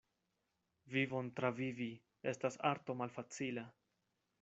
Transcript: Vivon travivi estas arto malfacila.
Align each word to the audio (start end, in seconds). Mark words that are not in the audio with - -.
Vivon 0.93 1.29
travivi 1.41 1.89
estas 2.35 2.61
arto 2.75 3.01
malfacila. 3.05 3.73